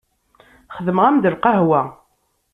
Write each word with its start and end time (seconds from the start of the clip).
Xedmeɣ-am-d 0.75 1.25
lqahwa. 1.33 1.81